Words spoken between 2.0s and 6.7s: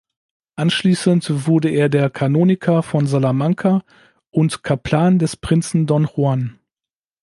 Kanoniker von Salamanca und Kaplan des Prinzen Don Juan.